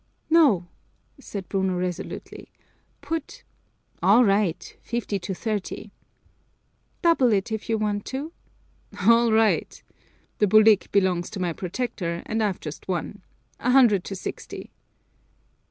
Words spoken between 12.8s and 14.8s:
won. A hundred to sixty!"